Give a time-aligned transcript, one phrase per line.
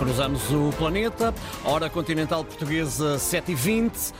[0.00, 4.14] Cruzamos o planeta, hora continental portuguesa 7h20.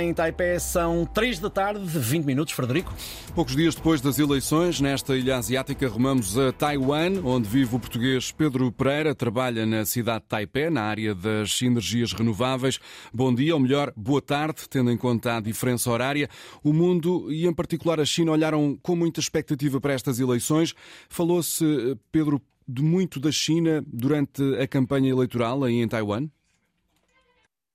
[0.00, 2.92] Em Taipei são 3 da tarde, 20 minutos, Frederico.
[3.32, 8.32] Poucos dias depois das eleições, nesta ilha asiática, rumamos a Taiwan, onde vive o português
[8.32, 12.80] Pedro Pereira, trabalha na cidade de Taipei, na área das energias renováveis.
[13.14, 16.28] Bom dia, ou melhor, boa tarde, tendo em conta a diferença horária.
[16.62, 20.74] O mundo, e em particular a China, olharam com muita expectativa para estas eleições.
[21.08, 21.64] Falou-se,
[22.10, 22.42] Pedro,
[22.72, 26.28] de muito da China durante a campanha eleitoral aí em Taiwan?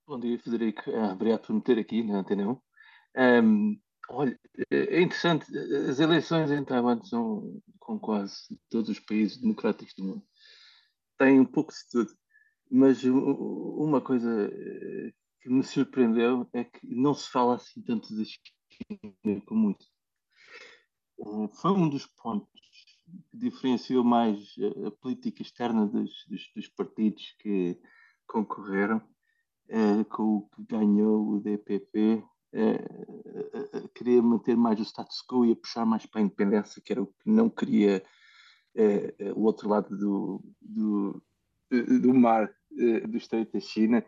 [0.08, 0.84] Bom dia, Federico.
[0.92, 2.48] Ah, obrigado por me ter aqui na Antena
[3.18, 3.44] 1.
[3.44, 4.40] Um, olha,
[4.72, 5.46] é interessante,
[5.90, 8.34] as eleições em Taiwan são com quase
[8.70, 10.24] todos os países democráticos do mundo.
[11.18, 12.12] Têm um pouco de tudo.
[12.72, 14.52] Mas uma coisa
[15.42, 19.86] que me surpreendeu é que não se fala assim tanto da China como muito.
[21.54, 22.65] Foi um dos pontos
[23.34, 24.56] diferenciou mais
[24.86, 27.80] a política externa dos, dos, dos partidos que
[28.28, 29.02] concorreram,
[29.70, 35.46] uh, com o que ganhou o DPP, uh, uh, queria manter mais o status quo
[35.46, 38.04] e a puxar mais para a independência, que era o que não queria
[39.38, 41.24] o outro lado do, do,
[41.72, 42.54] do mar
[43.08, 44.04] do Estreito da China.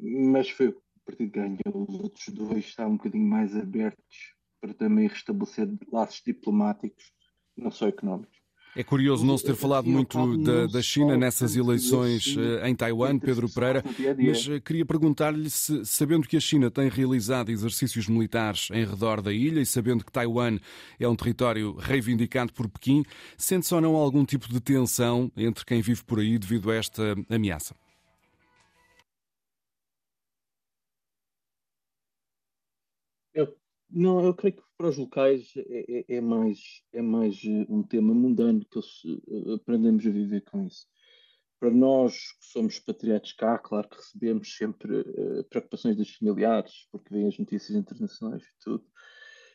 [0.00, 4.72] mas foi o partido que ganhou, os outros dois estavam um bocadinho mais abertos para
[4.72, 7.12] também restabelecer laços diplomáticos
[7.56, 8.40] não só económicos.
[8.76, 13.18] É curioso não se ter falado muito da, da China nessas eleições eh, em Taiwan,
[13.18, 13.82] Pedro Pereira,
[14.16, 19.20] mas eh, queria perguntar-lhe se, sabendo que a China tem realizado exercícios militares em redor
[19.20, 20.58] da ilha e sabendo que Taiwan
[21.00, 23.02] é um território reivindicado por Pequim,
[23.36, 27.16] sente-se ou não algum tipo de tensão entre quem vive por aí devido a esta
[27.28, 27.74] ameaça?
[33.92, 36.58] Não, eu creio que para os locais é, é, é mais,
[36.92, 40.86] é mais eh, um tema mundano que eles, eh, aprendemos a viver com isso.
[41.58, 47.12] Para nós que somos patriatos cá, claro que recebemos sempre uh, preocupações dos familiares, porque
[47.12, 48.84] vêm as notícias internacionais e tudo.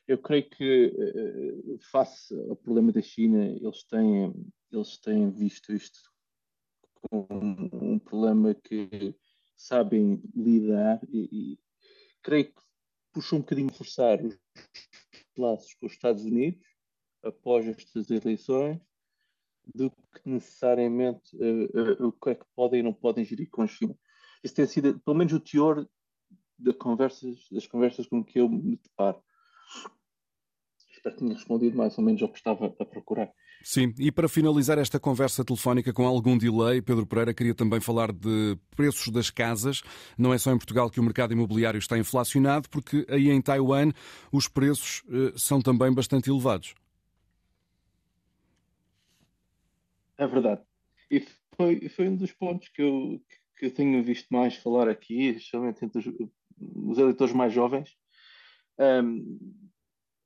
[0.08, 4.32] Eu creio que, uh, face ao problema da China, eles têm,
[4.72, 6.00] eles têm visto isto
[7.10, 9.16] como um problema que
[9.58, 11.60] sabem lidar e, e
[12.22, 12.65] creio que
[13.16, 14.38] puxou um bocadinho forçar os
[15.38, 16.62] laços com os Estados Unidos
[17.24, 18.80] após estas eleições
[19.74, 23.62] do que necessariamente uh, uh, o que é que podem e não podem gerir com
[23.62, 23.98] a China.
[24.44, 25.88] Isso tem sido, pelo menos, o teor
[26.78, 29.24] conversas, das conversas com que eu me deparo.
[31.06, 33.32] Que tenha respondido mais ou menos ao que estava a procurar.
[33.62, 38.12] Sim, e para finalizar esta conversa telefónica com algum delay, Pedro Pereira queria também falar
[38.12, 39.84] de preços das casas.
[40.18, 43.92] Não é só em Portugal que o mercado imobiliário está inflacionado, porque aí em Taiwan
[44.32, 46.74] os preços eh, são também bastante elevados.
[50.18, 50.62] É verdade.
[51.12, 51.24] E
[51.56, 53.22] foi, foi um dos pontos que eu,
[53.58, 57.96] que eu tenho visto mais falar aqui, especialmente entre os, os eleitores mais jovens.
[58.80, 59.40] Um,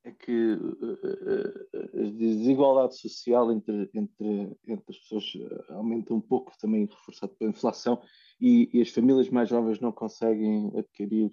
[0.03, 5.33] é que uh, a desigualdade social entre, entre, entre as pessoas
[5.69, 8.01] aumenta um pouco, também reforçado pela inflação,
[8.39, 11.29] e, e, as famílias mais jovens não conseguem adquirir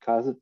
[0.00, 0.38] casa.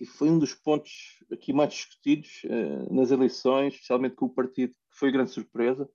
[0.00, 4.72] E foi um dos pontos aqui mais discutidos uh, nas eleições, especialmente com o partido
[4.72, 5.88] que foi grande surpresa,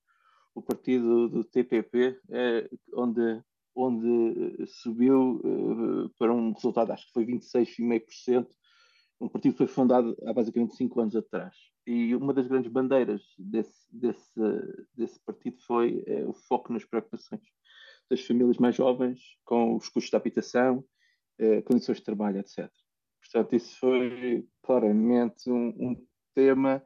[0.54, 3.42] o partido do TPP, uh, onde,
[3.76, 5.42] onde subiu
[6.20, 8.48] para um resultado, acho que foi 26,5%,
[9.24, 11.56] um partido foi fundado há basicamente cinco anos atrás.
[11.88, 14.34] E uma das grandes bandeiras desse, desse,
[14.94, 17.42] desse partido foi é, o foco nas preocupações
[18.10, 20.84] das famílias mais jovens, com os custos da habitação,
[21.40, 22.70] é, condições de trabalho, etc.
[23.22, 26.84] Portanto, isso foi claramente um, um tema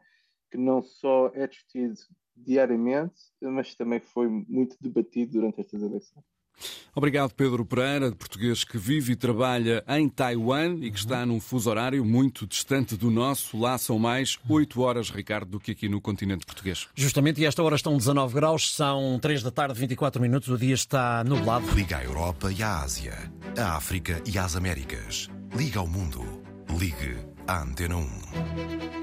[0.51, 1.95] que não só é discutido
[2.35, 6.23] diariamente, mas também foi muito debatido durante estas eleições.
[6.95, 11.69] Obrigado, Pedro Pereira, português que vive e trabalha em Taiwan e que está num fuso
[11.69, 13.55] horário muito distante do nosso.
[13.57, 16.87] Lá são mais 8 horas, Ricardo, do que aqui no continente português.
[16.95, 20.73] Justamente, e esta hora estão 19 graus, são 3 da tarde, 24 minutos, o dia
[20.73, 21.69] está nublado.
[21.75, 25.29] Liga à Europa e à Ásia, à África e às Américas.
[25.55, 26.21] Liga ao mundo.
[26.79, 27.15] Ligue
[27.47, 28.87] à Antena 1.